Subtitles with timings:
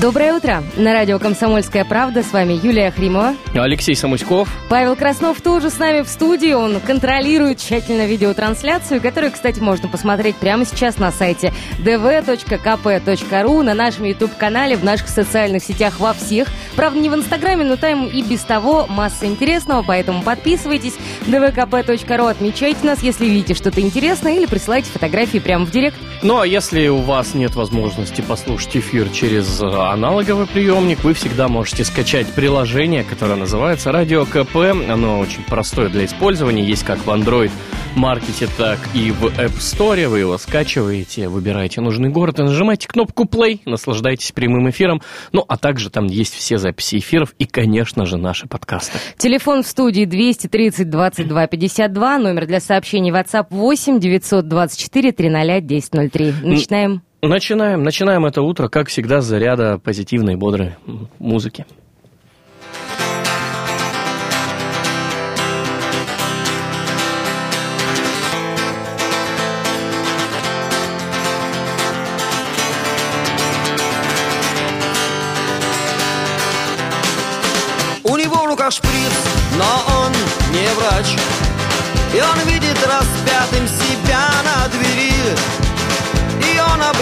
[0.00, 0.62] Доброе утро!
[0.76, 3.34] На радио «Комсомольская правда» с вами Юлия Хримова.
[3.52, 4.48] Алексей Самуськов.
[4.68, 6.52] Павел Краснов тоже с нами в студии.
[6.52, 14.04] Он контролирует тщательно видеотрансляцию, которую, кстати, можно посмотреть прямо сейчас на сайте dv.kp.ru, на нашем
[14.04, 16.46] YouTube-канале, в наших социальных сетях во всех.
[16.76, 20.94] Правда, не в Инстаграме, но там и без того масса интересного, поэтому подписывайтесь.
[21.26, 25.96] dvkp.ru, отмечайте нас, если видите что-то интересное, или присылайте фотографии прямо в директ.
[26.22, 29.60] Ну, а если у вас нет возможности послушать эфир через
[29.92, 34.56] аналоговый приемник, вы всегда можете скачать приложение, которое называется Радио КП.
[34.88, 37.50] Оно очень простое для использования, есть как в Android
[37.94, 40.08] маркете, так и в App Store.
[40.08, 45.00] Вы его скачиваете, выбираете нужный город и нажимаете кнопку Play, наслаждайтесь прямым эфиром.
[45.32, 48.98] Ну, а также там есть все записи эфиров и, конечно же, наши подкасты.
[49.16, 56.34] Телефон в студии 230 22 52, номер для сообщений WhatsApp 8 924 300 1003.
[56.42, 57.02] Начинаем.
[57.20, 60.76] Начинаем, начинаем это утро, как всегда, с заряда позитивной, бодрой
[61.18, 61.66] музыки.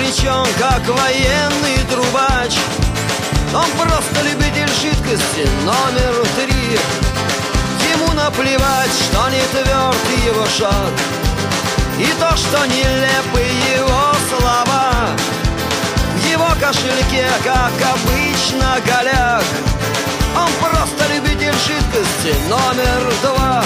[0.07, 2.55] Обречен, как военный трубач.
[3.53, 6.79] Он просто любитель жидкости номер три.
[7.93, 10.93] Ему наплевать, что не тверд его шаг.
[11.99, 13.41] И то, что нелепы
[13.77, 14.93] его слова.
[16.15, 19.45] В его кошельке, как обычно, голяк.
[20.37, 23.65] Он просто любитель жидкости номер два.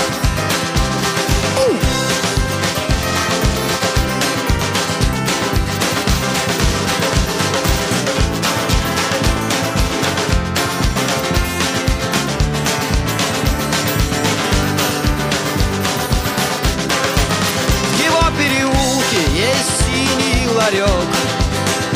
[20.71, 20.87] Ларек.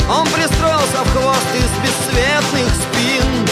[0.09, 3.47] Он пристроился в хвост из бесцветных спин.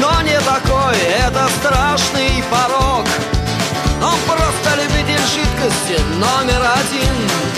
[0.00, 3.06] Но не такой, это страшный порог
[4.02, 7.55] Он просто любитель жидкости номер один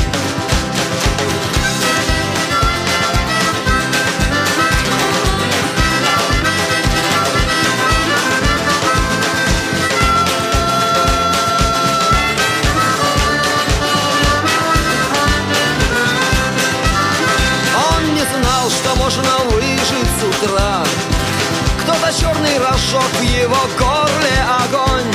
[19.08, 20.84] можно выжить с утра.
[21.82, 25.10] Кто-то черный рожок в его горле огонь.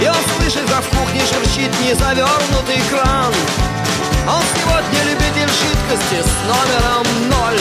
[0.00, 3.32] И он слышит, как в кухне шурчит незавернутый кран.
[4.28, 7.60] Он сегодня любитель жидкости с номером ноль.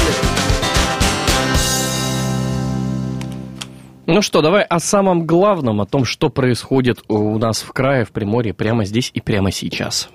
[4.05, 8.11] Ну что, давай о самом главном, о том, что происходит у нас в крае, в
[8.11, 10.07] Приморье, прямо здесь и прямо сейчас.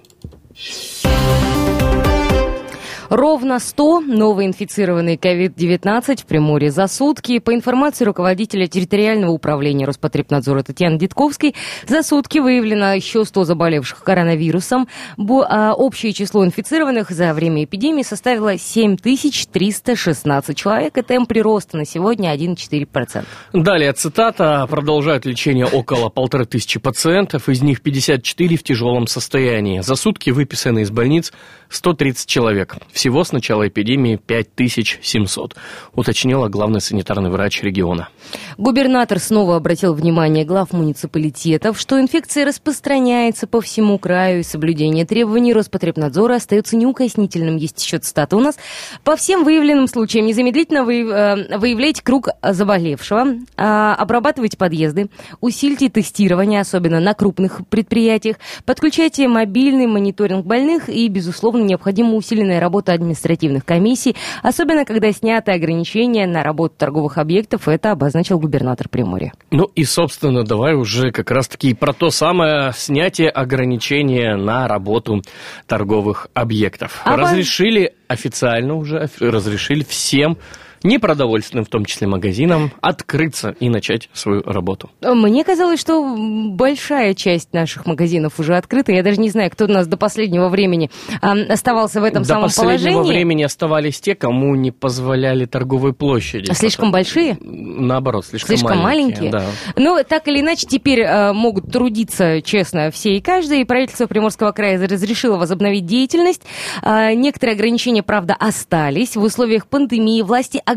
[3.09, 7.39] Ровно 100 новоинфицированные COVID-19 в Приморье за сутки.
[7.39, 11.55] По информации руководителя территориального управления Роспотребнадзора Татьяны Дитковской,
[11.87, 14.89] за сутки выявлено еще 100 заболевших коронавирусом.
[15.19, 22.34] А, общее число инфицированных за время эпидемии составило 7316 человек, и темп прироста на сегодня
[22.34, 23.25] 1,4%.
[23.53, 24.66] Далее цитата.
[24.69, 29.81] Продолжают лечение около полторы тысячи пациентов, из них 54 в тяжелом состоянии.
[29.81, 31.33] За сутки выписаны из больниц
[31.69, 32.77] 130 человек.
[32.97, 35.55] Всего с начала эпидемии 5700,
[35.95, 38.09] уточнила главный санитарный врач региона.
[38.57, 45.53] Губернатор снова обратил внимание глав муниципалитетов, что инфекция распространяется по всему краю, и соблюдение требований
[45.53, 47.57] Роспотребнадзора остается неукоснительным.
[47.57, 48.57] Есть еще цитата у нас.
[49.04, 55.10] По всем выявленным случаям незамедлительно э, выявляйте круг заболевшего, э, обрабатывайте подъезды,
[55.42, 62.85] усильте тестирование, особенно на крупных предприятиях, подключайте мобильный мониторинг больных и, безусловно, необходима усиленная работа
[62.92, 69.33] административных комиссий, особенно когда сняты ограничения на работу торговых объектов, это обозначил губернатор Приморья.
[69.50, 75.22] Ну и, собственно, давай уже как раз-таки про то самое снятие ограничения на работу
[75.66, 77.00] торговых объектов.
[77.04, 80.39] А Разрешили официально уже, разрешили всем
[80.83, 84.91] непродовольственным, в том числе магазинам, открыться и начать свою работу.
[85.03, 86.17] Мне казалось, что
[86.51, 88.93] большая часть наших магазинов уже открыта.
[88.93, 90.91] Я даже не знаю, кто у нас до последнего времени
[91.21, 92.57] оставался в этом до самом положении.
[92.57, 96.53] До последнего времени оставались те, кому не позволяли торговые площади.
[96.53, 97.39] Слишком большие?
[97.41, 99.31] Наоборот, слишком, слишком маленькие.
[99.31, 99.53] маленькие.
[99.77, 99.81] Да.
[99.81, 103.61] Но так или иначе теперь а, могут трудиться честно все и каждый.
[103.61, 106.43] И правительство Приморского края разрешило возобновить деятельность.
[106.83, 109.17] А, некоторые ограничения, правда, остались.
[109.17, 110.76] В условиях пандемии власти ограничили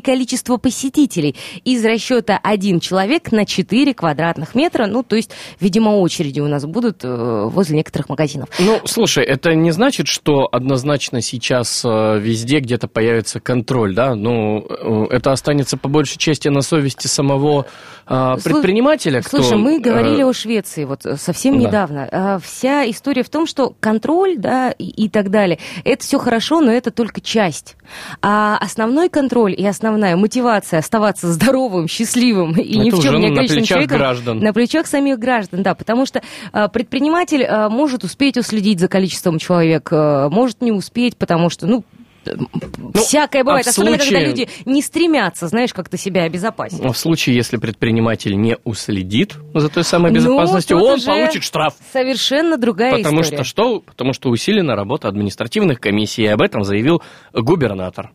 [0.00, 4.86] количество посетителей из расчета один человек на 4 квадратных метра.
[4.86, 5.30] Ну, то есть,
[5.60, 8.48] видимо, очереди у нас будут э, возле некоторых магазинов.
[8.58, 14.14] Ну, слушай, это не значит, что однозначно сейчас э, везде где-то появится контроль, да?
[14.14, 17.66] Ну, э, это останется по большей части на совести самого
[18.06, 19.22] предпринимателя.
[19.22, 21.68] Слушай, кто, мы говорили о Швеции вот совсем да.
[21.68, 22.08] недавно.
[22.10, 26.60] А, вся история в том, что контроль, да, и, и так далее, это все хорошо,
[26.60, 27.76] но это только часть.
[28.20, 33.28] А основной контроль и основная мотивация оставаться здоровым, счастливым и это ни в чем не
[33.28, 34.38] ограниченным человеком граждан.
[34.38, 36.22] на плечах самих граждан, да, потому что
[36.52, 41.66] а, предприниматель а, может успеть уследить за количеством человек, а, может не успеть, потому что,
[41.66, 41.84] ну,
[42.26, 44.18] ну, Всякое бывает, а особенно случае...
[44.18, 46.80] когда люди не стремятся, знаешь, как-то себя обезопасить.
[46.80, 51.74] В случае, если предприниматель не уследит за той самой ну, безопасностью, ну, он получит штраф.
[51.92, 53.42] Совершенно другая Потому история.
[53.42, 53.80] что что?
[53.80, 57.02] Потому что усилена работа административных комиссий, и об этом заявил
[57.32, 58.12] губернатор.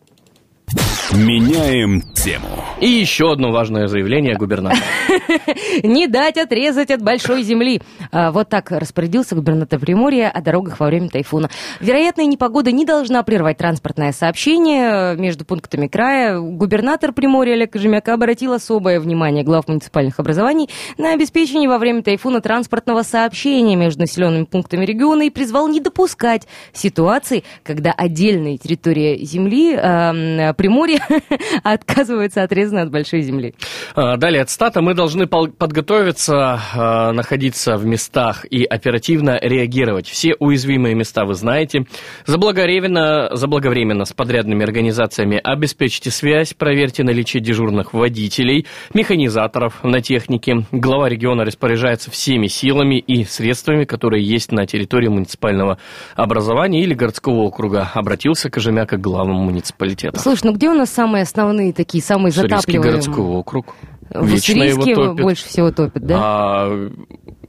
[1.15, 2.47] Меняем тему.
[2.81, 4.83] И еще одно важное заявление губернатора.
[5.83, 7.81] Не дать отрезать от большой земли.
[8.11, 11.49] А, вот так распорядился губернатор Приморья о дорогах во время тайфуна.
[11.79, 16.37] Вероятная непогода не должна прервать транспортное сообщение между пунктами края.
[16.39, 22.41] Губернатор Приморья Олег Кожемяка обратил особое внимание глав муниципальных образований на обеспечение во время тайфуна
[22.41, 29.75] транспортного сообщения между населенными пунктами региона и призвал не допускать ситуации, когда отдельные территории земли
[29.75, 31.04] э, Приморья
[31.63, 33.53] отказываются отрезаны от большой земли.
[33.95, 40.07] А, далее от стата мы должны подготовиться, а, находиться в местах и оперативно реагировать.
[40.07, 41.85] Все уязвимые места вы знаете.
[42.25, 50.65] Заблаговременно, заблаговременно с подрядными организациями обеспечьте связь, проверьте наличие дежурных водителей, механизаторов на технике.
[50.71, 55.77] Глава региона распоряжается всеми силами и средствами, которые есть на территории муниципального
[56.15, 57.89] образования или городского округа.
[57.93, 60.19] Обратился Кожемяка к главам муниципалитета.
[60.19, 63.01] Слушай, ну где у нас самые основные такие, самые затапливаемые?
[63.01, 63.75] городской округ.
[64.09, 64.33] В
[64.63, 65.23] его топит.
[65.23, 66.17] больше всего топит, да?
[66.21, 66.91] А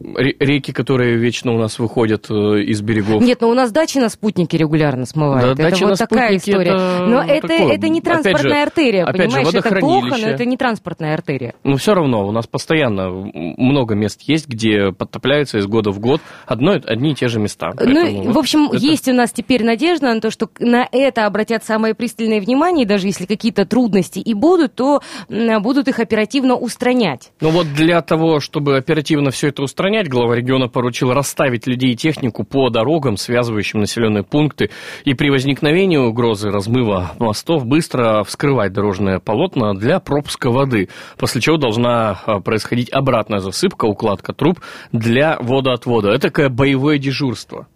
[0.01, 3.23] реки, которые вечно у нас выходят э, из берегов.
[3.23, 5.57] Нет, но у нас дачи на спутнике регулярно смывают.
[5.57, 6.73] Да, это вот такая история.
[6.73, 9.51] Это но это, это не транспортная же, артерия, понимаешь?
[9.51, 11.55] Же, это плохо, но это не транспортная артерия.
[11.65, 16.21] Но все равно у нас постоянно много мест есть, где подтопляются из года в год
[16.47, 17.73] одно, одни и те же места.
[17.79, 18.77] Ну, Поэтому в общем, это...
[18.77, 22.89] есть у нас теперь надежда на то, что на это обратят самое пристальное внимание, и
[22.89, 27.33] даже если какие-то трудности и будут, то будут их оперативно устранять.
[27.41, 31.97] Ну вот для того, чтобы оперативно все это устранять, глава региона поручил расставить людей и
[31.97, 34.71] технику по дорогам, связывающим населенные пункты,
[35.05, 41.57] и при возникновении угрозы размыва мостов быстро вскрывать дорожное полотно для пропуска воды, после чего
[41.57, 44.61] должна а, происходить обратная засыпка, укладка труб
[44.91, 46.11] для водоотвода.
[46.11, 47.69] Это такое боевое дежурство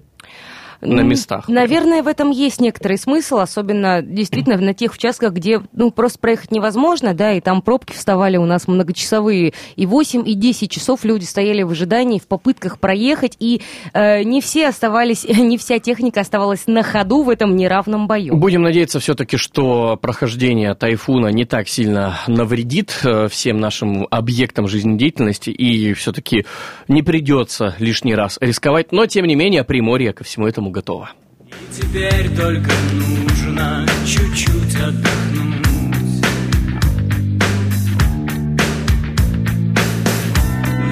[0.81, 1.49] на местах.
[1.49, 6.51] Наверное, в этом есть некоторый смысл, особенно действительно на тех участках, где ну, просто проехать
[6.51, 11.25] невозможно, да, и там пробки вставали у нас многочасовые, и 8, и 10 часов люди
[11.25, 16.67] стояли в ожидании, в попытках проехать, и э, не все оставались, не вся техника оставалась
[16.67, 18.37] на ходу в этом неравном бою.
[18.37, 25.51] Будем надеяться все-таки, что прохождение тайфуна не так сильно навредит э, всем нашим объектам жизнедеятельности,
[25.51, 26.47] и все-таки
[26.89, 31.11] не придется лишний раз рисковать, но тем не менее Приморье ко всему этому готово.
[31.47, 36.23] И теперь только нужно чуть-чуть отдохнуть.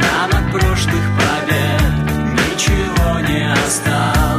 [0.01, 1.83] Нам от прошлых побед
[2.35, 4.38] ничего не осталось.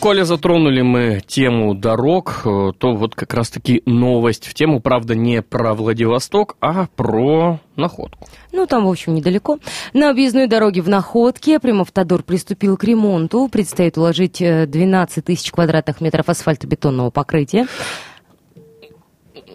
[0.00, 5.42] Коли затронули мы тему дорог, э, то вот как раз-таки новость в тему, правда, не
[5.42, 8.26] про Владивосток, а про находку.
[8.52, 9.58] Ну, там, в общем, недалеко.
[9.92, 13.48] На объездной дороге в Находке Примавтодор приступил к ремонту.
[13.48, 17.66] Предстоит уложить э, 12 тысяч квадратных метров асфальтобетонного покрытия.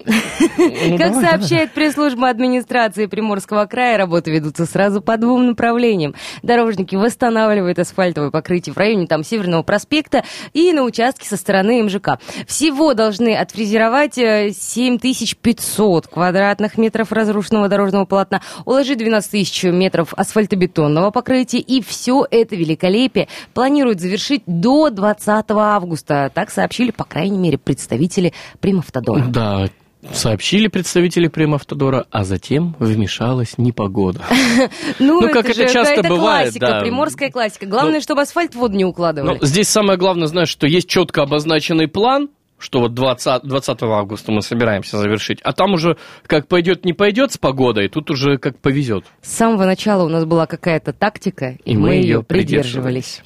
[0.06, 6.16] Ну, Как давай, сообщает пресс-служба администрации Приморского края, работы ведутся сразу по двум направлениям.
[6.44, 12.20] Дорожники восстанавливают асфальтовое покрытие в районе там Северного проспекта и на участке со стороны МЖК.
[12.48, 21.12] Всего должны отфрезеровать э, 7500 квадратных метров разрушенного дорожного полотна, уложить 12 тысяч метров асфальтобетонного
[21.12, 26.32] покрытия, и все это великолепие планируют завершить до 20 августа.
[26.34, 29.26] Так сообщили, по крайней мере, представители Примавтодора.
[29.28, 29.70] Да,
[30.14, 34.22] сообщили представители Примавтодора, а затем вмешалась непогода.
[35.00, 37.66] Ну, Ну, как это часто бывает, классика, приморская классика.
[37.66, 39.40] Главное, Ну, чтобы асфальт в воду не укладывали.
[39.42, 44.42] здесь самое главное, знаешь, что есть четко обозначенный план, что вот 20, 20 августа мы
[44.42, 49.06] собираемся завершить, а там уже как пойдет, не пойдет с погодой, тут уже как повезет.
[49.22, 53.22] С самого начала у нас была какая-то тактика, и, И мы мы ее её придерживались.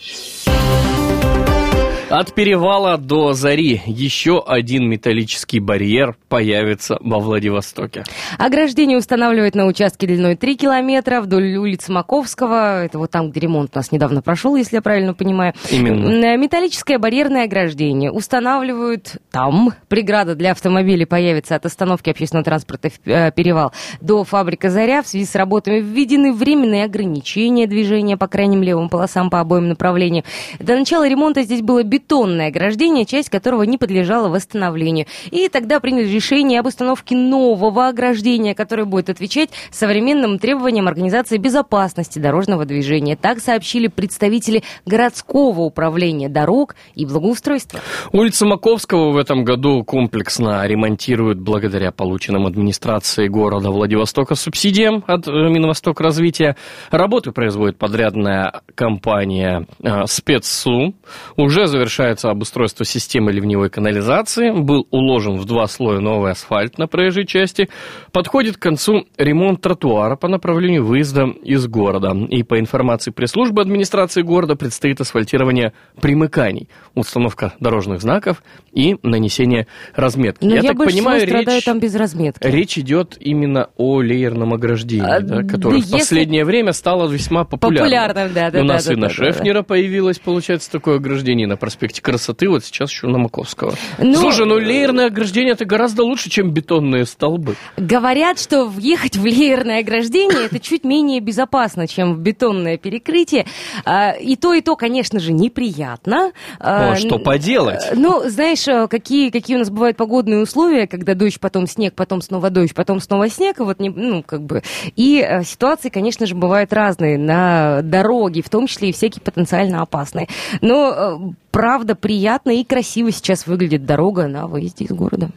[2.10, 8.04] От перевала до зари еще один металлический барьер появится во Владивостоке.
[8.39, 12.84] Ограждение устанавливают на участке длиной 3 километра вдоль улицы Маковского.
[12.84, 15.54] Это вот там, где ремонт у нас недавно прошел, если я правильно понимаю.
[15.70, 16.34] Именно.
[16.34, 19.74] М, Металлическое барьерное ограждение устанавливают там.
[19.88, 25.04] Преграда для автомобилей появится от остановки общественного транспорта в э, перевал до фабрика «Заря».
[25.04, 30.25] В связи с работами введены временные ограничения движения по крайним левым полосам по обоим направлениям.
[30.60, 35.06] До начала ремонта здесь было бетонное ограждение, часть которого не подлежала восстановлению.
[35.32, 42.20] И тогда приняли решение об установке нового ограждения, которое будет отвечать современным требованиям Организации безопасности
[42.20, 43.15] дорожного движения.
[43.15, 47.79] Так сообщили представители городского управления дорог и благоустройства.
[48.12, 55.32] Улица Маковского в этом году комплексно ремонтируют благодаря полученным администрацией города Владивостока субсидиям от э,
[55.32, 56.56] Минвосток развития.
[56.91, 60.94] Работы производит подрядная компания э, Спецсу.
[61.36, 64.51] Уже завершается обустройство системы ливневой канализации.
[64.51, 67.67] Был уложен в два слоя новый асфальт на проезжей части.
[68.12, 72.15] Подходит к концу ремонт тротуара по направлению выезда из города.
[72.29, 79.65] И по информации пресс-службы администрации города предстоит асфальтирование примыканий, установка дорожных знаков и нанесение
[79.96, 80.46] разметки.
[80.46, 81.63] Но я, так больше понимаю, речь...
[81.63, 82.46] там без разметки.
[82.46, 87.10] Речь идет именно о леерном ограждении, А, да, да которое в если- последнее время стало
[87.10, 87.86] весьма популярным.
[87.86, 90.98] Популярным, да, да, У да, нас да, и на да, да, Шефнера появилось, получается, такое
[90.98, 93.74] ограждение на проспекте Красоты, вот сейчас еще на Маковского.
[93.98, 97.56] Ну- Слушай, ну леерное ограждение это гораздо лучше, чем бетонные столбы.
[97.78, 103.46] Говорят, что въехать в леерное ограждение это чуть менее безопасно, чем в бетонное перекрытие.
[103.86, 106.26] А, И то, и то, конечно же, неприятно.
[106.28, 107.82] Ну, а что поделать?
[107.92, 111.94] э, Ну, знаешь, э, какие, какие у нас бывают погодные условия, когда дождь, потом снег,
[111.96, 114.62] потом снова дождь, потом снова снег, и вот, не, ну, как бы...
[114.96, 119.82] И э, ситуации, конечно же, бывают разные на дороге, в том числе и всякие потенциально
[119.82, 120.28] опасные.
[120.62, 125.29] Но, правда, приятно и красиво сейчас выглядит дорога на выезде из города.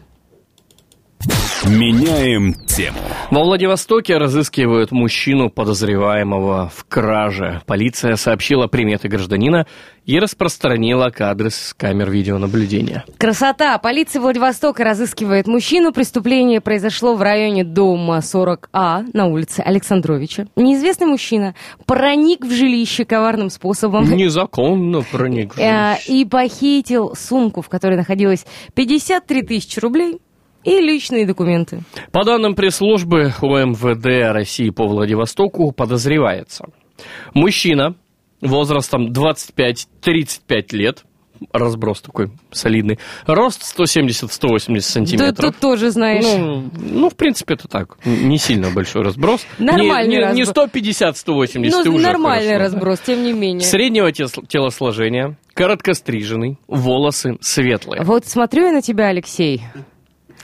[1.65, 2.99] Меняем тему.
[3.31, 7.63] Во Владивостоке разыскивают мужчину, подозреваемого в краже.
[7.67, 9.69] Полиция сообщила приметы гражданина
[10.05, 13.05] и распространила кадры с камер видеонаблюдения.
[13.17, 13.79] Красота!
[13.79, 15.93] Полиция Владивостока разыскивает мужчину.
[15.93, 20.49] Преступление произошло в районе дома 40А на улице Александровича.
[20.57, 21.55] Неизвестный мужчина
[21.87, 24.11] проник в жилище коварным способом.
[24.11, 26.13] Незаконно проник в э, жилище.
[26.13, 30.19] И похитил сумку, в которой находилось 53 тысячи рублей
[30.65, 31.81] и личные документы.
[32.13, 36.67] По данным пресс-службы УМВД России по Владивостоку подозревается
[37.35, 37.95] мужчина
[38.41, 41.05] возрастом 25-35 лет,
[41.53, 45.37] разброс такой солидный, рост 170-180 Да, сантиметров.
[45.37, 46.25] тут тоже знаешь.
[46.25, 47.97] Ну, ну, в принципе, это так.
[48.05, 49.45] Не сильно большой разброс.
[49.59, 50.71] Нормальный не, не, не разброс.
[50.73, 52.75] 150-180, ну, ты уже нормальный хорошо.
[52.75, 53.67] разброс, тем не менее.
[53.67, 58.03] Среднего телосложения, короткостриженный, волосы светлые.
[58.05, 59.63] Вот смотрю я на тебя, Алексей.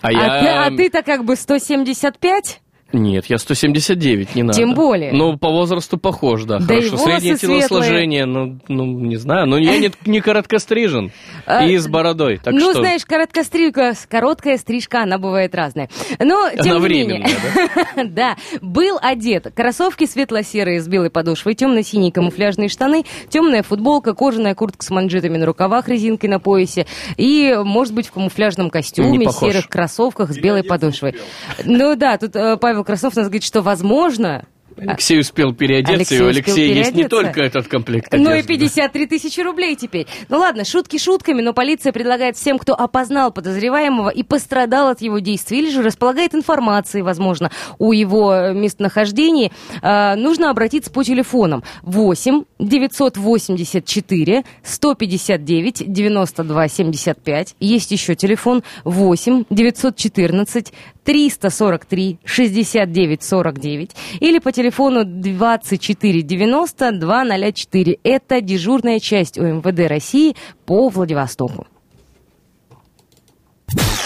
[0.03, 0.41] А, А, я...
[0.41, 2.61] ты, а ты-то как бы 175?
[2.93, 4.57] Нет, я 179, не надо.
[4.57, 5.13] Тем более.
[5.13, 6.59] Ну, по возрасту похож, да.
[6.59, 7.61] Да и Хорошо, среднее светлые.
[7.61, 9.47] телосложение, ну, ну, не знаю.
[9.47, 11.13] Но я не, не короткострижен
[11.45, 12.81] А, и с бородой, так ну, что...
[12.81, 15.91] знаешь, короткострижка, короткая стрижка, она бывает разная.
[16.19, 18.09] Но, тем Она не временная, менее.
[18.09, 19.53] Да, был одет.
[19.55, 25.45] Кроссовки светло-серые с белой подошвой, темно-синие камуфляжные штаны, темная футболка, кожаная куртка с манжетами на
[25.45, 26.87] рукавах, резинкой на поясе
[27.19, 29.53] и, может быть, в камуфляжном костюме, похож.
[29.53, 31.17] серых кроссовках с белой подошвой.
[31.65, 34.47] Ну да, тут э, Павел Краснов нас говорит, что возможно,
[34.81, 37.09] Алексей успел переодеться, Алексей и у Алексея есть не переодеться.
[37.09, 38.55] только этот комплект Ну и одежды.
[38.55, 40.07] 53 тысячи рублей теперь.
[40.29, 45.19] Ну ладно, шутки шутками, но полиция предлагает всем, кто опознал подозреваемого и пострадал от его
[45.19, 49.51] действий, или же располагает информацией, возможно, о его местонахождении,
[49.83, 57.55] э, нужно обратиться по телефонам 8 984 159 92 75.
[57.61, 60.73] Есть еще телефон 8 914
[61.05, 64.68] 343 69 49 или по телефону
[65.05, 67.99] 24 90 204.
[68.03, 71.67] Это дежурная часть УМВД России по Владивостоку.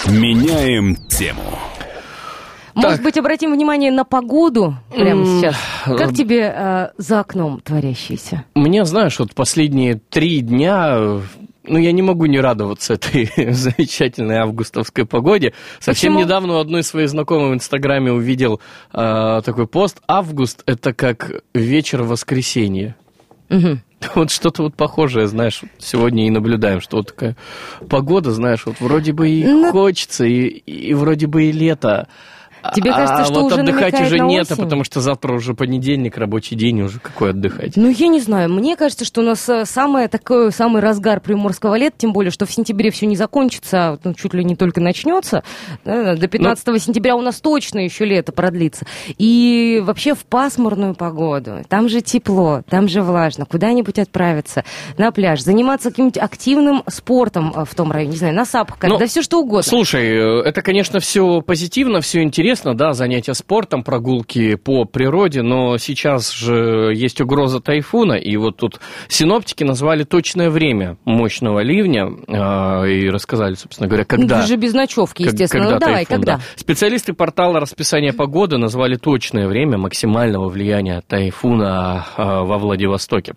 [0.09, 1.43] Меняем тему.
[2.75, 5.57] Может быть, обратим внимание на погоду прямо сейчас.
[5.85, 8.45] Как э, тебе э, за окном творящееся?
[8.55, 11.21] Мне, знаешь, вот последние три дня, э,
[11.65, 15.53] ну, я не могу не радоваться этой замечательной августовской погоде.
[15.79, 16.25] Совсем Почему?
[16.25, 18.61] недавно у одной своей знакомой в Инстаграме увидел
[18.93, 20.01] э, такой пост.
[20.09, 22.97] Август– это как вечер воскресенья.
[23.49, 23.83] Мгм.
[24.17, 27.37] Вот что-то вот похожее, знаешь, сегодня и наблюдаем, что вот такая
[27.89, 32.09] погода, знаешь, вот вроде бы и Ну- хочется, и, и вроде бы и лето.
[32.75, 36.17] Тебе а кажется, что вот уже отдыхать уже нет, а потому что завтра уже понедельник,
[36.17, 37.77] рабочий день, уже какой отдыхать.
[37.77, 38.51] Ну, я не знаю.
[38.51, 42.47] Мне кажется, что у нас э, самое такое, самый разгар приморского лета, тем более, что
[42.47, 45.43] в сентябре все не закончится, а ну, чуть ли не только начнется.
[45.85, 46.79] До 15 Ну.
[46.79, 48.87] сентября у нас точно еще лето продлится.
[49.19, 51.59] И вообще в пасмурную погоду.
[51.69, 53.45] Там же тепло, там же влажно.
[53.47, 54.65] Куда-нибудь отправиться
[54.99, 58.99] на пляж, заниматься каким-нибудь активным спортом э, в том районе, не знаю, на сапах, Ну,
[58.99, 59.63] да все что угодно.
[59.63, 65.79] Слушай, э, это, конечно, все позитивно, все интересно, да, занятия спортом, прогулки по природе, но
[65.79, 72.89] сейчас же есть угроза тайфуна, и вот тут синоптики назвали точное время мощного ливня э,
[72.91, 74.37] и рассказали, собственно говоря, когда.
[74.37, 75.65] Ну, ты же без ночевки, естественно.
[75.65, 76.37] когда ну, давай, тайфун, когда?
[76.37, 76.43] да.
[76.57, 83.35] Специалисты портала расписания погоды назвали точное время максимального влияния тайфуна а, во Владивостоке.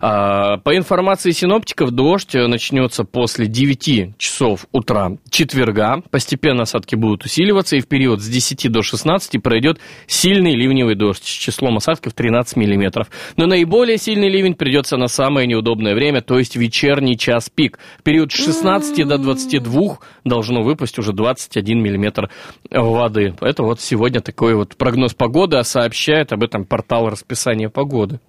[0.00, 6.02] А, По информации синоптиков, дождь начнется после 9 часов утра четверга.
[6.10, 11.24] Постепенно осадки будут усиливаться, и в период с 10 до 16 пройдет сильный ливневый дождь
[11.24, 13.08] с числом осадков 13 миллиметров.
[13.36, 17.78] Но наиболее сильный ливень придется на самое неудобное время, то есть вечерний час пик.
[17.98, 22.30] В период с 16 до 22 должно выпасть уже 21 миллиметр
[22.70, 23.34] воды.
[23.40, 28.20] Это вот сегодня такой вот прогноз погоды, а сообщает об этом портал расписания погоды.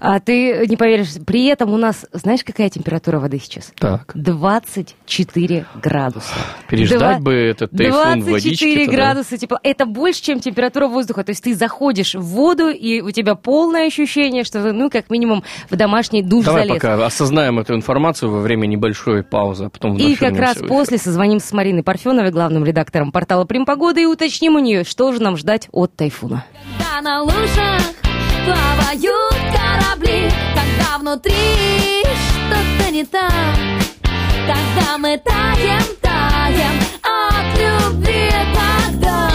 [0.00, 3.72] А ты не поверишь, при этом у нас, знаешь, какая температура воды сейчас?
[3.78, 4.12] Так.
[4.14, 6.32] 24 градуса.
[6.68, 8.86] Переждать Два- бы этот тайфун в 24 водичке.
[8.96, 9.58] градуса тепла.
[9.62, 11.24] Это больше, чем температура воздуха.
[11.24, 15.10] То есть ты заходишь в воду, и у тебя полное ощущение, что ты, ну, как
[15.10, 16.80] минимум, в домашний душ Давай залез.
[16.82, 21.48] пока осознаем эту информацию во время небольшой паузы, а потом И как раз после созвонимся
[21.48, 25.68] с Мариной Парфеновой, главным редактором портала Примпогода, и уточним у нее, что же нам ждать
[25.72, 26.44] от тайфуна.
[26.78, 27.82] Когда на лужах
[28.44, 33.32] плавают корабли, когда внутри что-то не так,
[34.46, 39.30] тогда мы таем, таем от любви тогда.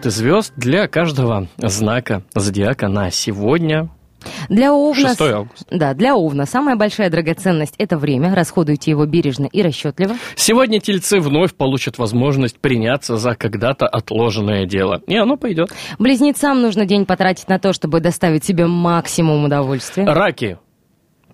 [0.00, 3.90] Советы звезд для каждого знака зодиака на сегодня.
[4.48, 5.08] Для Овна...
[5.08, 5.66] 6 августа.
[5.70, 8.34] Да, для Овна самая большая драгоценность– это время.
[8.34, 10.14] Расходуйте его бережно и расчетливо.
[10.36, 15.02] Сегодня тельцы вновь получат возможность приняться за когда-то отложенное дело.
[15.06, 15.70] И оно пойдет.
[15.98, 20.06] Близнецам нужно день потратить на то, чтобы доставить себе максимум удовольствия.
[20.06, 20.56] Раки,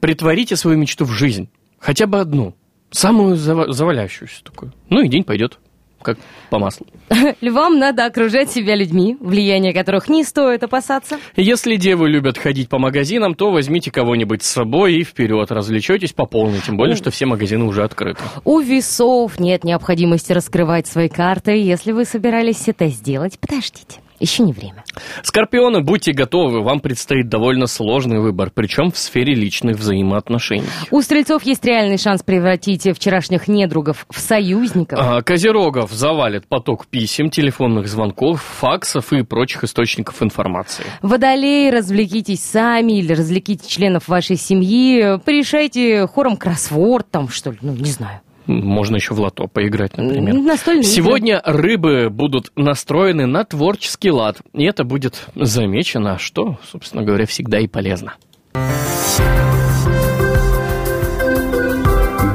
[0.00, 1.48] притворите свою мечту в жизнь.
[1.78, 2.56] Хотя бы одну.
[2.90, 4.72] Самую зава- завалящуюся такую.
[4.90, 5.60] Ну и день пойдет.
[6.02, 6.18] Как
[6.50, 6.86] по маслу.
[7.40, 11.18] Львам надо окружать себя людьми, влияние которых не стоит опасаться.
[11.36, 15.50] Если девы любят ходить по магазинам, то возьмите кого-нибудь с собой и вперед.
[15.50, 18.22] Развлечетесь по полной, тем более, что все магазины уже открыты.
[18.44, 21.52] У весов нет необходимости раскрывать свои карты.
[21.56, 24.00] Если вы собирались это сделать, подождите.
[24.18, 24.84] Еще не время.
[25.22, 30.66] Скорпионы, будьте готовы, вам предстоит довольно сложный выбор, причем в сфере личных взаимоотношений.
[30.90, 34.98] У стрельцов есть реальный шанс превратить вчерашних недругов в союзников.
[35.00, 40.84] А, Козерогов завалит поток писем, телефонных звонков, факсов и прочих источников информации.
[41.02, 45.18] Водолеи, развлекитесь сами или развлеките членов вашей семьи.
[45.24, 48.20] Порешайте хором кроссворд там, что ли, ну, не знаю.
[48.46, 50.34] Можно еще в лото поиграть, например.
[50.34, 50.92] Настольные игры.
[50.92, 57.58] Сегодня рыбы будут настроены на творческий лад, и это будет замечено, что, собственно говоря, всегда
[57.58, 58.14] и полезно.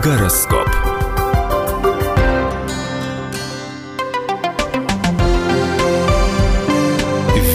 [0.03, 0.67] Гороскоп.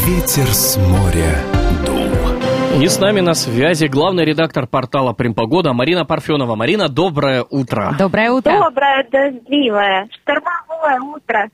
[0.06, 1.55] Ветер с моря.
[2.80, 6.56] И с нами на связи главный редактор портала «Примпогода» Марина Парфенова.
[6.56, 7.94] Марина, доброе утро.
[7.98, 8.52] Доброе утро.
[8.52, 11.48] Доброе, дождливое, штормовое утро.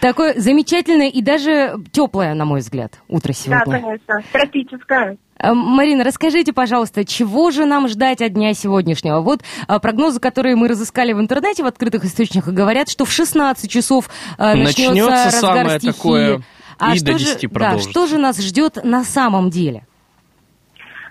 [0.00, 3.80] Такое замечательное и даже теплое, на мой взгляд, утро Да, сегодня.
[3.80, 5.16] конечно, тропическое.
[5.38, 9.20] А, Марина, расскажите, пожалуйста, чего же нам ждать от дня сегодняшнего?
[9.20, 13.70] Вот а, прогнозы, которые мы разыскали в интернете, в открытых источниках, говорят, что в 16
[13.70, 15.92] часов а, начнется, Начнется разгар самое стихии.
[15.96, 16.40] такое,
[16.78, 17.90] А и что до же, 10 да, продолжится.
[17.90, 19.86] что же нас ждет на самом деле?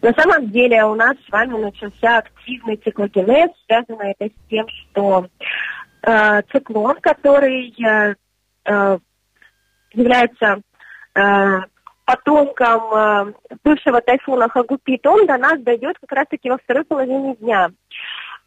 [0.02, 3.52] На самом деле у нас с вами начался активный циклогенез.
[3.68, 5.28] Связано это с тем, что
[6.02, 8.16] э, циклон, который э,
[8.66, 8.98] э,
[9.94, 10.62] является
[11.14, 11.60] э,
[12.06, 13.34] потомком э,
[13.64, 17.70] бывшего тайфуна Хагупит, он до нас дойдет как раз-таки во второй половине дня.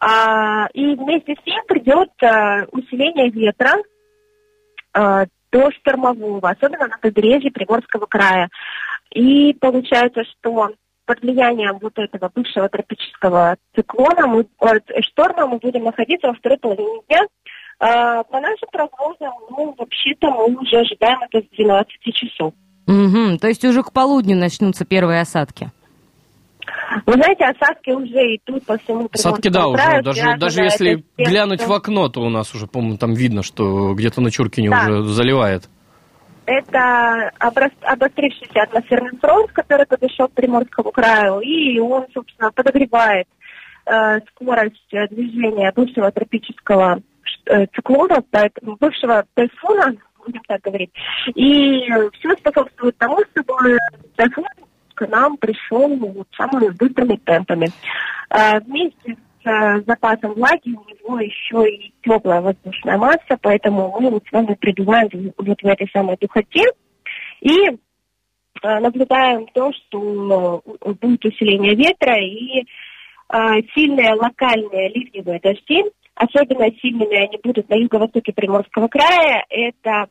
[0.00, 3.76] А, и вместе с ним придет э, усиление ветра
[4.92, 8.48] э, до штормового, особенно на побережье Приморского края.
[9.12, 10.72] И получается, что
[11.06, 14.46] под влиянием вот этого бывшего тропического циклона, мы,
[15.02, 17.20] шторма, мы будем находиться во второй половине дня.
[17.80, 22.54] А, по нашим прогнозам, ну, вообще-то мы уже ожидаем это с 12 часов.
[22.86, 25.70] Мгм, то есть уже к полудню начнутся первые осадки.
[27.06, 30.02] Вы знаете, осадки уже идут по всему Осадки, да, краю, уже.
[30.02, 33.42] Даже, даже если тем, глянуть что в окно, то у нас уже, по-моему, там видно,
[33.42, 34.82] что где-то на Чуркине Да.
[34.82, 35.68] уже заливает.
[36.46, 43.26] Это обострившийся атмосферный фронт, который подошел к Приморскому краю, и он, собственно, подогревает
[43.86, 47.00] э, скорость э, движения бывшего тропического
[47.46, 50.90] э, циклона, поэтому бывшего тайфуна, будем так говорить.
[51.34, 53.78] И все способствует тому, чтобы
[54.16, 54.44] тайфун
[54.94, 57.68] к нам пришел вот самыми быстрыми темпами.
[58.30, 64.10] Э, вместе с э, запасом влаги у него еще и теплая воздушная масса, поэтому мы
[64.10, 66.64] вот с вами пребываем вот в этой самой духоте
[67.40, 67.76] и э,
[68.62, 72.66] наблюдаем то, что э, будет усиление ветра и
[73.74, 75.82] сильные локальные ливневые дожди.
[76.14, 79.44] Особенно сильными они будут на юго-востоке Приморского края.
[79.48, 80.08] Это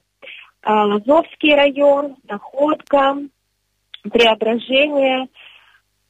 [0.65, 3.15] Лазовский район, Находка,
[4.11, 5.29] Преображение,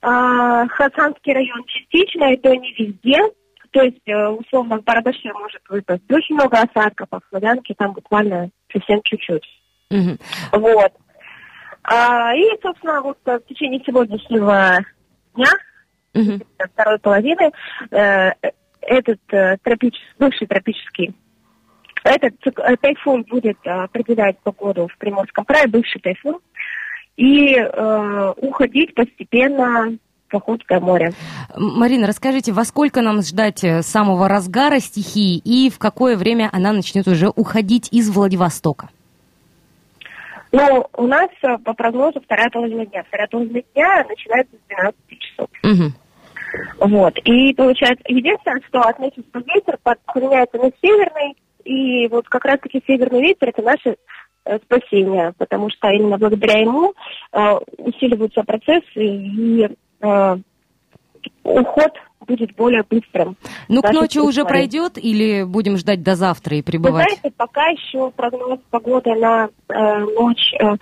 [0.04, 3.20] а, Хасанский район частично, и то не везде.
[3.72, 7.94] То есть, э, условно, в Барабаше может выпасть очень много осадков, а в Славянке там
[7.94, 9.44] буквально совсем чуть-чуть.
[9.90, 10.20] Мгм.
[10.52, 10.92] Вот.
[11.84, 14.78] А, и, собственно, вот э, в течение сегодняшнего
[15.36, 15.50] дня,
[16.14, 16.42] Мгм.
[16.74, 17.52] второй половины,
[17.90, 18.32] э,
[18.82, 21.16] этот э, тропич- бывший тропический
[22.04, 22.34] этот
[22.82, 26.40] тайфун будет определять погоду в Приморском крае, бывший тайфун,
[27.18, 29.98] и э, уходить постепенно
[30.32, 31.14] в Охотское море.
[31.56, 36.74] Марина, расскажите, во сколько нам ждать э, самого разгара стихии и в какое время она
[36.74, 38.90] начнет уже уходить из Владивостока?
[40.52, 43.04] Ну, у нас э, по прогнозу вторая половина дня.
[43.08, 45.50] Вторая половина дня начинается с 12 часов.
[45.64, 45.94] Мгм.
[46.80, 47.18] Вот.
[47.24, 52.84] И получается, единственное, что отмечу, что ветер под- поменяется на северный, и вот как раз-таки
[52.86, 53.96] северный ветер это наши
[54.66, 56.94] спасения, потому что именно благодаря ему
[57.32, 59.70] э, усиливаются процессы и
[60.02, 60.38] э,
[61.44, 61.92] уход
[62.26, 63.38] будет более быстрым.
[63.68, 67.06] Ну, к ночи уже пройдет или будем ждать до завтра и Вы пребывать?
[67.06, 70.76] знаете, пока еще прогноз погоды на э, ночь э,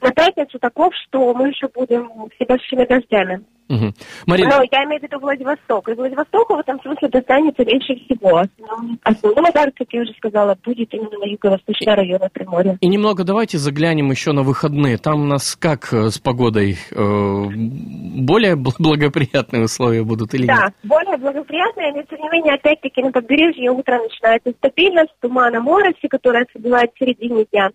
[0.00, 3.44] на пятницу таков, что мы еще будем с небольшими дождями.
[3.68, 3.92] Мгм.
[4.26, 5.90] Марина, Но я имею в виду Владивосток.
[5.90, 8.38] Из Владивостока в этом смысле достанется меньше всего.
[8.38, 12.78] Основной, основной удар, как я уже сказала, будет именно на юго-восточной районы Приморья.
[12.80, 14.96] и немного давайте заглянем еще на выходные.
[14.96, 16.78] Там у нас как э, с погодой?
[16.92, 20.74] Э, Более бл- благоприятные условия будут или Да, нет?
[20.84, 26.46] более благоприятная, но тем не менее, опять-таки, на побережье утро начинается стабильность, тумана мороси, которая
[26.48, 27.68] ослабевает в середине дня.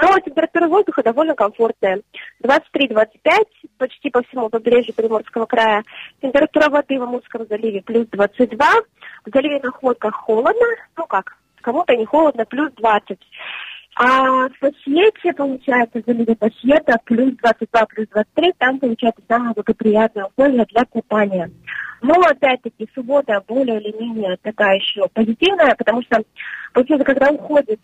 [0.00, 2.02] Но температура воздуха довольно комфортная.
[2.42, 3.44] 23-25,
[3.78, 5.84] почти по всему побережью Приморского края.
[6.20, 8.66] Температура воды в Амурском заливе плюс 22.
[9.24, 13.18] В заливе Находках холодно, ну как, кому-то не холодно, плюс 20.
[13.96, 20.24] А в Пассиете, получается, в заливе Пассиета плюс 22, плюс 23, там получается самое благоприятное
[20.24, 21.50] условие для купания.
[22.02, 26.22] Но, опять-таки, суббота более или менее такая еще позитивная, потому что,
[26.72, 27.80] получается, когда уходит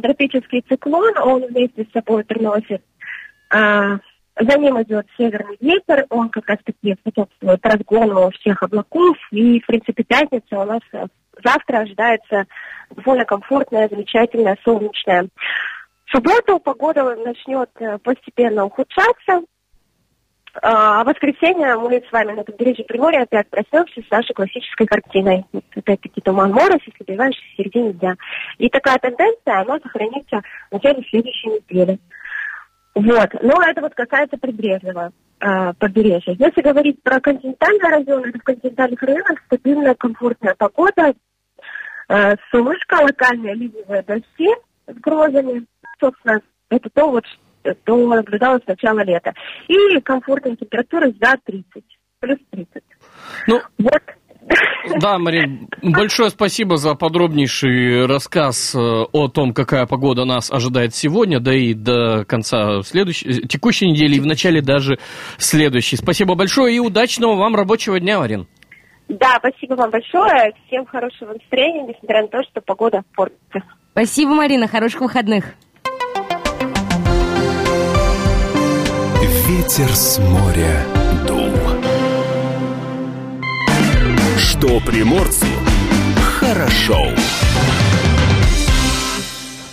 [0.00, 2.82] тропический циклон, он вместе с собой приносит,
[3.50, 3.98] а,
[4.38, 10.02] за ним идет северный ветер, он как раз-таки способствует разгону всех облаков, и, в принципе,
[10.02, 10.80] пятница у нас
[11.42, 12.46] завтра ожидается
[12.90, 15.28] довольно комфортная, замечательная, солнечная.
[16.06, 19.42] В субботу погода начнет э, постепенно ухудшаться,
[20.62, 25.44] а в воскресенье мы с вами на побережье Приморья опять проснемся с нашей классической картиной.
[25.74, 28.14] Опять-таки туман мороз, если добиваешься в середине дня.
[28.58, 31.98] И такая тенденция, она сохранится в начале следующей недели.
[32.94, 33.30] Вот.
[33.42, 36.36] Но это вот касается прибрежного э, побережья.
[36.38, 41.14] Если говорить про континентальные районы, то в континентальных районах стабильная, комфортная погода,
[42.08, 44.48] э, солнышко, локальные ливневые дожди
[44.86, 45.66] с грозами.
[45.98, 46.40] Собственно,
[46.70, 47.24] это то, вот,
[47.64, 49.32] что наблюдалось с начала лета.
[49.68, 51.84] И комфортные температуры за 30,
[52.20, 52.82] плюс 30.
[53.46, 54.02] Ну, Вот.
[55.00, 61.40] Да, Марин, большое спасибо за подробнейший рассказ э, о том, какая погода нас ожидает сегодня,
[61.40, 64.98] да и до конца следующей, текущей недели и в начале даже
[65.38, 65.96] следующей.
[65.96, 68.46] Спасибо большое и удачного вам рабочего дня, Марин.
[69.08, 70.52] Да, спасибо вам большое.
[70.66, 73.62] Всем хорошего настроения, несмотря на то, что погода портится.
[73.92, 75.54] Спасибо, Марина, хороших выходных.
[79.42, 80.86] Ветер с моря
[81.26, 81.50] дул.
[84.38, 85.46] Что приморцу
[86.38, 86.96] хорошо.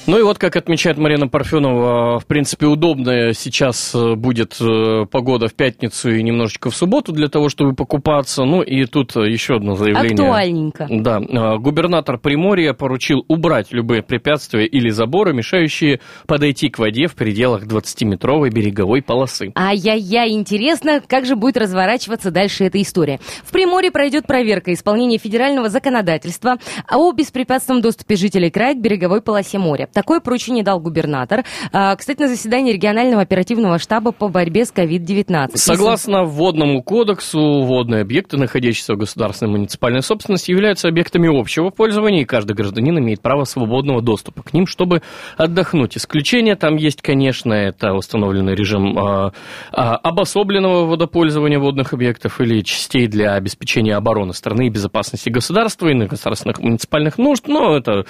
[0.07, 5.47] Ну и вот, как отмечает Марина Парфенова, в принципе, удобная сейчас э, будет э, погода
[5.47, 8.43] в пятницу и немножечко в субботу для того, чтобы покупаться.
[8.43, 10.15] Ну и тут э, еще одно заявление.
[10.15, 10.87] Актуальненько.
[10.89, 11.19] Да,
[11.57, 18.49] губернатор Приморья поручил убрать любые препятствия или заборы, мешающие подойти к воде в пределах 20-метровой
[18.49, 19.51] береговой полосы.
[19.55, 23.19] Ай-яй-яй, интересно, как же будет разворачиваться дальше эта история.
[23.43, 26.57] В Приморье пройдет проверка исполнения федерального законодательства
[26.89, 29.89] о беспрепятственном доступе жителей края к береговой полосе моря.
[29.93, 31.43] Такое поручение дал губернатор.
[31.71, 35.51] А, Кстати, на заседании регионального оперативного штаба по борьбе с COVID-19.
[35.55, 42.25] Согласно Водному кодексу, водные объекты, находящиеся в государственной муниципальной собственности, являются объектами общего пользования, и
[42.25, 45.01] каждый гражданин имеет право свободного доступа к ним, чтобы
[45.37, 45.97] отдохнуть.
[45.97, 49.33] Исключения там есть, конечно, это установленный режим а,
[49.71, 55.93] а, обособленного водопользования водных объектов или частей для обеспечения обороны страны и безопасности государства и
[55.93, 58.05] государственных муниципальных нужд, но это,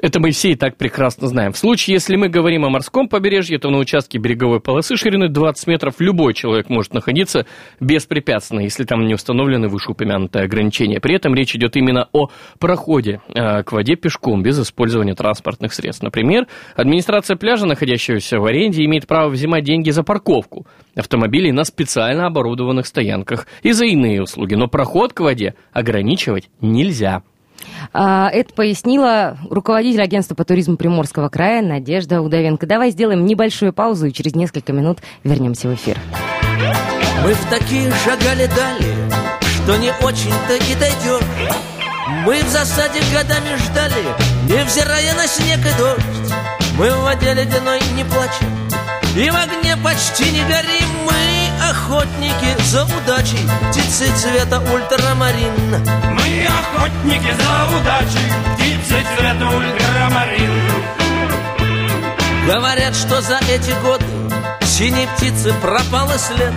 [0.00, 1.52] это мы все и так прекрасно знаем.
[1.52, 5.66] В случае, если мы говорим о морском побережье, то на участке береговой полосы шириной 20
[5.66, 7.46] метров любой человек может находиться
[7.80, 11.00] беспрепятственно, если там не установлены вышеупомянутые ограничения.
[11.00, 16.02] При этом речь идет именно о проходе э, к воде пешком, без использования транспортных средств.
[16.02, 22.26] Например, администрация пляжа, находящегося в аренде, имеет право взимать деньги за парковку автомобилей на специально
[22.26, 27.22] оборудованных стоянках и за иные услуги, но проход к воде ограничивать нельзя.
[27.92, 32.66] А, Это пояснила руководитель агентства по туризму Приморского края Надежда Удовенко.
[32.66, 35.98] Давай сделаем небольшую паузу и через несколько минут вернемся в эфир.
[37.22, 38.94] Мы в такие шагали дали,
[39.40, 41.24] что не очень-то и дойдешь.
[42.24, 44.04] Мы в засаде годами ждали,
[44.44, 46.34] невзирая на снег и дождь.
[46.78, 48.46] Мы в воде ледяной не плачем,
[49.16, 50.88] и в огне почти не горим.
[51.06, 51.35] Мы
[51.70, 55.54] охотники за удачей, птицы цвета ультрамарин.
[56.12, 60.52] Мы охотники за удачей, птицы цвета ультрамарин.
[62.46, 64.04] Говорят, что за эти годы
[64.64, 66.52] синей птицы пропал и след,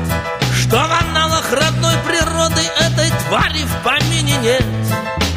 [0.53, 4.65] Что в аналах родной природы этой твари в помине нет.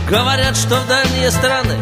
[0.09, 1.77] Говорят, что в дальние страны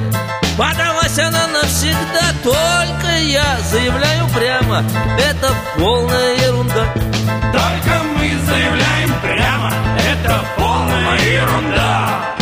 [0.57, 4.85] подалась она навсегда, Только я заявляю прямо,
[5.19, 7.10] это полная ерунда.
[7.53, 9.73] Только мы заявляем прямо,
[10.13, 12.37] это полная ерунда.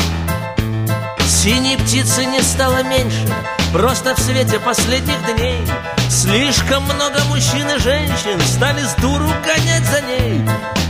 [1.27, 3.27] Синей птицы не стало меньше,
[3.73, 5.59] просто в свете последних дней.
[6.11, 10.43] Слишком много мужчин и женщин стали с дуру гонять за ней.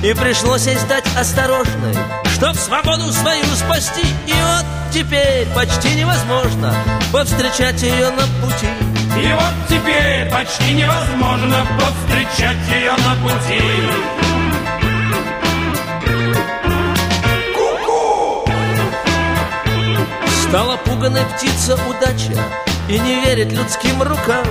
[0.02, 1.94] И пришлось ей стать осторожной,
[2.35, 4.07] чтоб свободу свою спасти.
[4.26, 6.74] И вот теперь почти невозможно
[7.12, 13.62] повстречать ее на пути И вот теперь почти невозможно повстречать ее на пути.
[20.49, 22.33] Стала пуганой птица удача
[22.88, 24.47] И не верит людским рукам.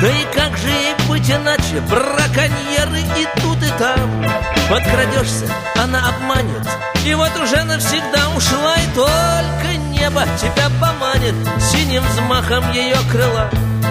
[0.00, 1.80] Да и как же ей быть иначе?
[1.88, 4.24] Браконьеры и тут и там.
[4.68, 6.66] Подкрадешься, она обманет.
[7.04, 9.71] И вот уже навсегда ушла И только
[10.02, 13.48] небо тебя поманит Синим взмахом ее крыла.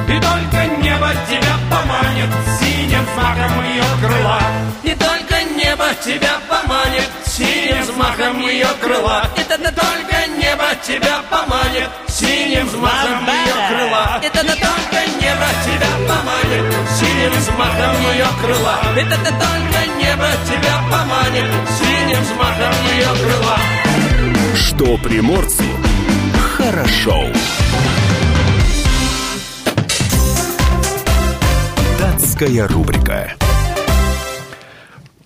[0.09, 4.41] И только небо тебя поманит синим знаком ее крыла.
[4.83, 9.23] И только небо тебя поманит Синим взмахом ее крыла.
[9.37, 14.19] И тогда только небо тебя поманит Синим взмахом ее крыла.
[14.21, 16.65] И тогда только небо тебя поманит
[16.99, 18.79] Синим взмахом ее крыла.
[18.99, 23.57] И тогда только небо тебя поманит Синим взмахом ее крыла.
[24.55, 25.80] Что приморцу
[26.61, 27.25] хорошо.
[31.99, 33.33] Датская рубрика.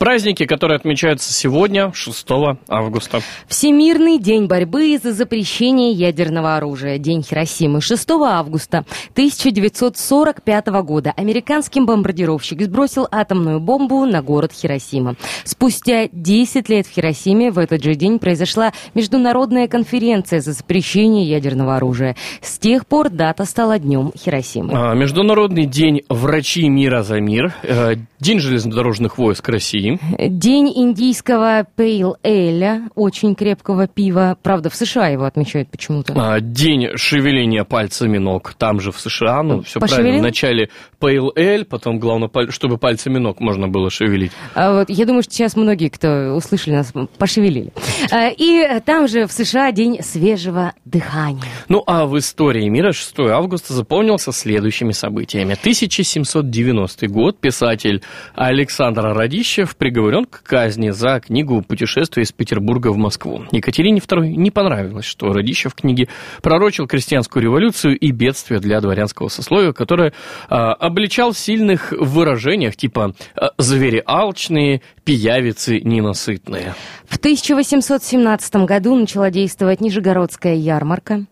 [0.06, 2.28] Праздники, которые отмечаются сегодня, 6
[2.70, 3.22] августа.
[3.48, 7.00] Всемирный день борьбы за запрещение ядерного оружия.
[7.00, 7.82] День Хиросимы.
[7.82, 15.16] 6 августа 1945 года американский бомбардировщик сбросил атомную бомбу на город Хиросима.
[15.44, 21.78] Спустя 10 лет в Хиросиме в этот же день произошла международная конференция за запрещение ядерного
[21.78, 22.16] оружия.
[22.44, 24.72] С тех пор дата стала днем Хиросимы.
[24.72, 27.56] А, Международный день врачи мира за мир.
[27.64, 29.95] э, День железнодорожных войск России.
[30.20, 34.38] День индийского пейл эля, очень крепкого пива.
[34.42, 36.14] Правда, в США его отмечают почему-то.
[36.16, 38.54] А, День шевеления пальцами ног.
[38.58, 39.44] Там же в США.
[39.44, 40.04] Ну, все Пошевелил?
[40.06, 40.22] правильно.
[40.24, 40.70] Вначале
[41.02, 44.32] Ale, потом, главное, чтобы пальцами ног можно было шевелить.
[44.56, 47.72] А вот я думаю, что сейчас многие, кто услышали нас, пошевелили.
[48.12, 51.44] А, И там же в США день свежего дыхания.
[51.70, 55.54] Ну, а в истории мира 6 августа запомнился следующими событиями.
[55.54, 57.40] 1790 год.
[57.40, 58.02] Писатель
[58.34, 63.44] Александр Радищев приговорен к казни за книгу «Путешествие из Петербурга в Москву».
[63.52, 66.08] Екатерине II не понравилось, что Радищев в книге
[66.42, 70.14] пророчил крестьянскую революцию и бедствие для дворянского сословия, которое
[70.50, 76.76] а, обличал в сильных выражениях типа а, «звери алчные», «пиявицы ненасытные».
[77.08, 81.26] В 1817 году начала действовать Нижегородская ярмарка.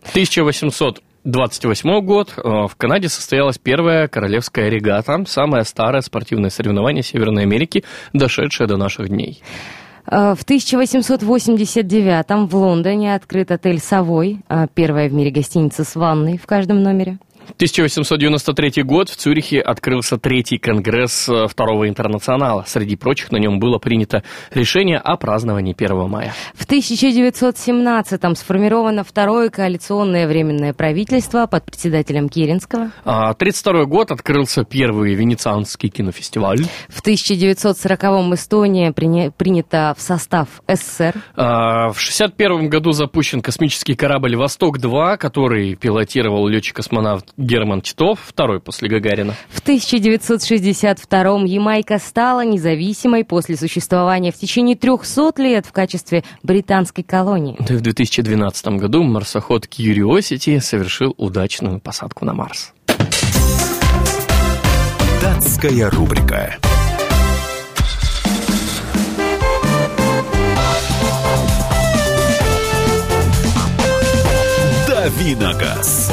[1.26, 2.34] 1828 год.
[2.36, 8.76] э, В Канаде состоялась первая королевская регата, самое старое спортивное соревнование Северной Америки, дошедшее до
[8.76, 9.42] наших дней.
[10.06, 16.38] А, В 1889 в Лондоне открыт отель «Совой», а, первая в мире гостиница с ванной
[16.38, 17.20] в каждом номере.
[17.56, 22.64] 1893 год в Цюрихе открылся третий конгресс э, Второго интернационала.
[22.68, 24.24] Среди прочих на нем было принято
[24.54, 26.34] решение о праздновании 1 мая.
[26.56, 32.92] В 1917 сформировано второе коалиционное временное правительство под председателем Керенского.
[33.06, 36.62] А 32 год открылся первый Венецианский кинофестиваль.
[36.90, 41.14] В 1940-м Эстония приня- принята в состав СССР.
[41.36, 48.90] А, В 61 году запущен космический корабль «Восток-2», который пилотировал летчик-космонавт Герман Титов, второй после
[48.90, 49.34] Гагарина.
[49.50, 57.58] В 1962-м Ямайка стала независимой после существования в течение 300 лет в качестве британской колонии.
[57.60, 62.74] Да и в 2012 году марсоход Curiosity совершил удачную посадку на Марс.
[65.22, 66.58] Датская рубрика.
[74.88, 76.12] Давиногаз.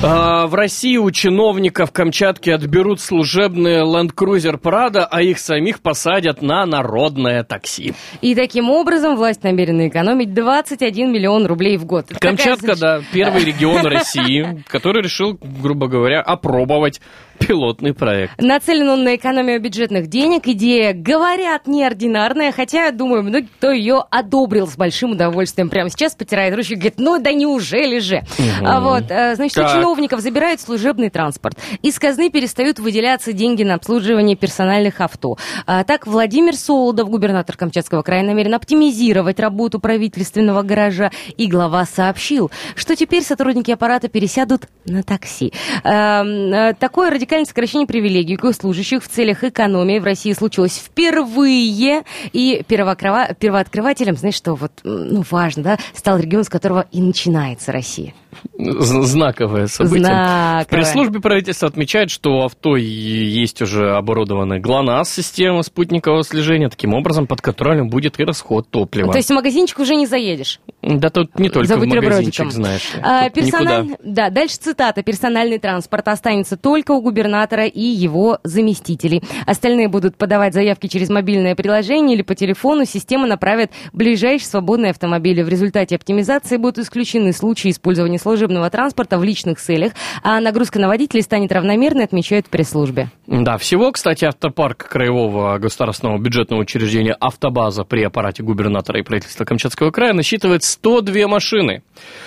[0.00, 6.64] В России у чиновников Камчатки отберут служебный Land Cruiser Prado, а их самих посадят на
[6.66, 7.94] народное такси.
[8.20, 12.12] И таким образом власть намерена экономить 21 миллион рублей в год.
[12.12, 17.00] Это Камчатка, такая, да, первый регион России, который решил, грубо говоря, опробовать
[17.38, 18.40] Пилотный проект.
[18.40, 20.42] Нацелен он на экономию бюджетных денег.
[20.46, 26.14] Идея, говорят, неординарная, хотя, я думаю, многие, кто ее одобрил с большим удовольствием, прямо сейчас
[26.14, 28.22] потирает ручки и говорит, ну да неужели же?
[28.62, 29.72] А вот, э, значит, у Так.
[29.72, 31.56] чиновников забирают служебный транспорт.
[31.82, 35.38] Из казны перестают выделяться деньги на обслуживание персональных авто.
[35.66, 41.10] А так, Владимир Солодов, губернатор Камчатского края, намерен оптимизировать работу правительственного гаража.
[41.36, 45.52] И глава сообщил, что теперь сотрудники аппарата пересядут на такси.
[45.84, 52.04] Э, Такое радикальное сокращение привилегий госслужащих в целях экономии в России случилось впервые.
[52.32, 57.72] И первооткрова- первооткрывателем, знаешь, что вот, ну, важно, да, стал регион, с которого и начинается
[57.72, 58.14] Россия.
[58.56, 60.00] Знаковое событие.
[60.04, 60.64] Знаковое.
[60.64, 66.68] В пресс-службе правительства отмечают, что у авто есть уже оборудованная ГЛОНАСС, система спутникового слежения.
[66.68, 69.10] Таким образом, под контролем будет и расход топлива.
[69.12, 70.60] То есть в магазинчик уже не заедешь.
[70.82, 72.92] Да тут не только За в магазинчик, знаешь.
[73.02, 73.98] А, персональ- никуда.
[74.04, 75.02] Да, дальше цитата.
[75.02, 77.17] Персональный транспорт останется только у губернатора
[77.66, 79.22] и его заместителей.
[79.46, 82.84] Остальные будут подавать заявки через мобильное приложение или по телефону.
[82.84, 85.42] Система направит в ближайшие свободные автомобили.
[85.42, 89.92] В результате оптимизации будут исключены случаи использования служебного транспорта в личных целях,
[90.22, 93.08] а нагрузка на водителей станет равномерной, отмечают в пресс-службе.
[93.26, 99.90] Да, всего, кстати, автопарк Краевого государственного бюджетного учреждения «Автобаза» при аппарате губернатора и правительства Камчатского
[99.90, 101.82] края насчитывает 102 машины.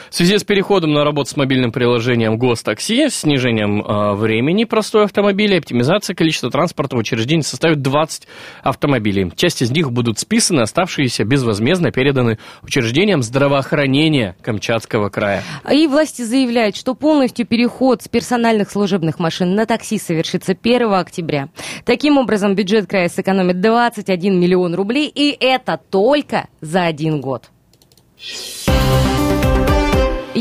[0.09, 5.59] В связи с переходом на работу с мобильным приложением «Гостакси», снижением э, времени простой автомобиля,
[5.59, 8.27] оптимизация количества транспорта в учреждении составит 20
[8.63, 9.31] автомобилей.
[9.35, 15.43] Часть из них будут списаны, оставшиеся безвозмездно переданы учреждениям здравоохранения Камчатского края.
[15.71, 21.49] И власти заявляют, что полностью переход с персональных служебных машин на такси совершится 1 октября.
[21.85, 27.51] Таким образом, бюджет края сэкономит 21 миллион рублей, и это только за один год.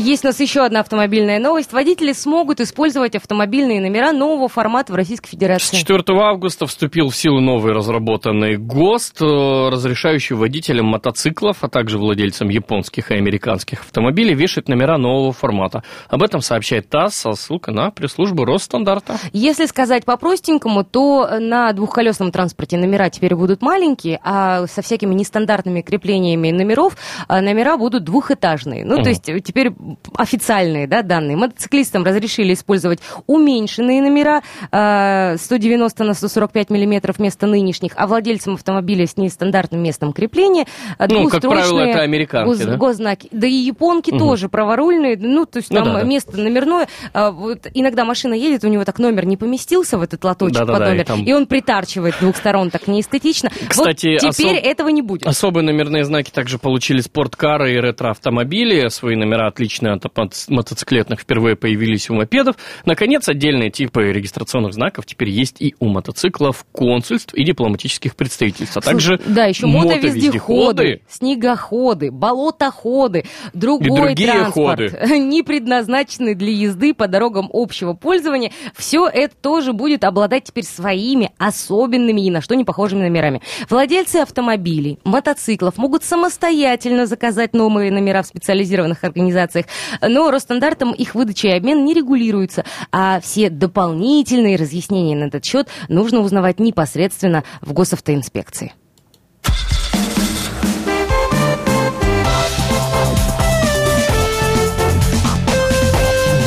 [0.01, 1.73] Есть у нас еще одна автомобильная новость.
[1.73, 5.77] Водители смогут использовать автомобильные номера нового формата в Российской С Федерации.
[5.77, 12.49] 4 августа вступил в силу новый разработанный ГОСТ, э, разрешающий водителям мотоциклов, а также владельцам
[12.49, 15.83] японских и американских автомобилей вешать номера нового формата.
[16.09, 19.17] Об этом сообщает ТАСС со ссылкой на пресс-службу Росстандарта.
[19.33, 25.81] Если сказать по-простенькому, то на двухколесном транспорте номера теперь будут маленькие, а со всякими нестандартными
[25.81, 26.97] креплениями номеров
[27.27, 28.83] а, номера будут двухэтажные.
[28.83, 29.03] Ну, Мгм.
[29.03, 29.71] то есть э, теперь
[30.15, 31.37] официальные да, данные.
[31.37, 39.07] Мотоциклистам разрешили использовать уменьшенные номера а, 190 на 145 миллиметров вместо нынешних, а владельцам автомобиля
[39.07, 40.65] с нестандартным местом крепления
[40.97, 42.75] а, Ну, как правило, это американки, гос- да?
[42.77, 43.27] госзнаки.
[43.31, 44.19] Да и японки Мгм.
[44.19, 46.03] тоже праворульные, ну, то есть Ну там да, да.
[46.05, 46.87] место номерное.
[47.13, 50.79] а, вот иногда машина едет, у него так номер не поместился в этот лоточек Да-да-да,
[50.79, 53.49] под и номер, там- и он притарчивает с двух сторон так неэстетично.
[53.67, 55.27] Кстати, вот теперь особ- этого не будет.
[55.27, 58.87] Особые номерные знаки также получили спорткары и ретро-автомобили.
[58.89, 59.51] Свои номера,
[59.81, 62.55] отличные от мото- мотоциклетных, впервые появились у мопедов.
[62.85, 68.81] Наконец, отдельные типы регистрационных знаков теперь есть и у мотоциклов, консульств и дипломатических представительств, а
[68.81, 71.01] также Слушай, да, еще мотовездеходы.
[71.09, 75.19] снегоходы, болотоходы, другой транспорт, ходы.
[75.19, 78.51] не предназначенный для езды по дорогам общего пользования.
[78.75, 83.41] Все это тоже будет обладать теперь своими особенными и на что не похожими номерами.
[83.69, 89.65] Владельцы автомобилей, мотоциклов могут самостоятельно заказать новые номера в специализированных организациях,
[90.01, 95.67] но Росстандартом их выдача и обмен не регулируется, а все дополнительные разъяснения на этот счет
[95.89, 98.73] нужно узнавать непосредственно в госавтоинспекции.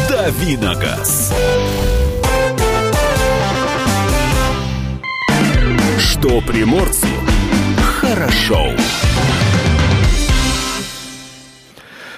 [0.09, 1.33] Давиногаз.
[5.99, 7.07] Что приморцу
[8.01, 8.71] хорошо.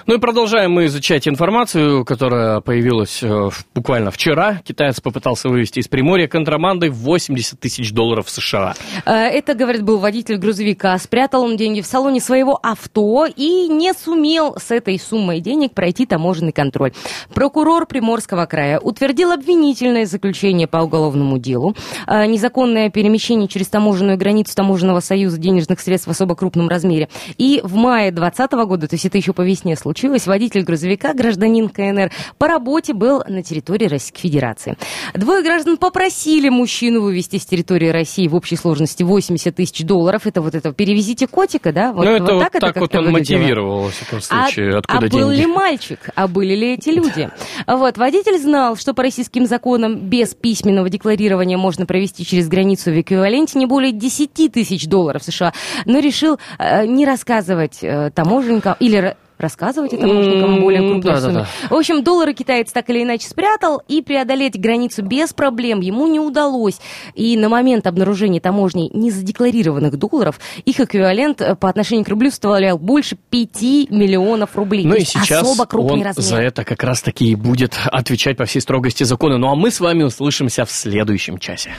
[0.09, 4.61] Ну и продолжаем мы изучать информацию, которая появилась э, буквально вчера.
[4.65, 8.75] Китаец попытался вывести из Приморья контрабандой 80 тысяч долларов США.
[9.05, 10.97] Э, Это, говорит, был водитель грузовика.
[10.99, 16.07] Спрятал он деньги в салоне своего авто и не сумел с этой суммой денег пройти
[16.07, 16.93] таможенный контроль.
[17.35, 21.75] Прокурор Приморского края утвердил обвинительное заключение по уголовному делу.
[22.07, 27.09] Э, Незаконное перемещение через таможенную границу таможенного союза денежных средств в особо крупном размере.
[27.39, 29.96] И в мае 2020 года, то есть это еще по весне случилось,
[30.27, 34.77] водитель грузовика, гражданин КНР, по работе был на территории Российской Федерации.
[35.15, 40.27] Двое граждан попросили мужчину вывести с территории России в общей сложности 80 тысяч долларов.
[40.27, 41.93] Это вот это «перевезите котика», да?
[41.93, 43.39] Вот, ну это вот так, это так вот как-то он выглядело.
[43.39, 45.23] мотивировал, во всяком А- случае, откуда а деньги.
[45.23, 45.99] был ли мальчик?
[46.15, 47.29] А были ли эти люди?
[47.67, 53.01] Вот, водитель знал, что по российским законам без письменного декларирования можно провести через границу в
[53.01, 55.53] эквиваленте не более 10 тысяч долларов США,
[55.85, 61.45] но решил э, не рассказывать э, таможенникам или рассказывать это можно кому более крупной да-да-да.
[61.45, 61.47] сумме.
[61.71, 66.21] В общем, доллары китаец так или иначе спрятал, и преодолеть границу без проблем ему не
[66.21, 66.81] удалось.
[67.15, 72.79] И на момент обнаружения таможни незадекларированных долларов их эквивалент э, по отношению к рублю составлял
[72.79, 74.85] больше 5 миллионов рублей.
[74.85, 76.25] Ну и сейчас особо крупный он размер.
[76.25, 79.39] за это как раз-таки и будет отвечать по всей строгости закона.
[79.39, 81.75] Ну а мы с вами услышимся в следующем часе.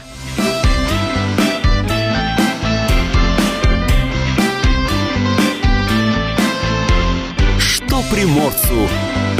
[8.11, 8.87] Приморцу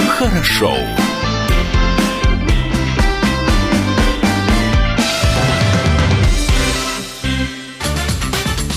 [0.09, 0.75] хорошо.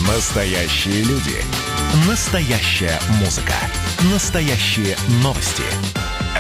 [0.07, 1.43] Настоящие люди.
[2.07, 3.55] Настоящая музыка.
[4.13, 5.65] Настоящие новости.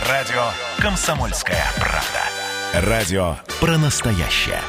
[0.08, 2.88] Радио «Комсомольская правда».
[2.88, 4.60] Радио про настоящее.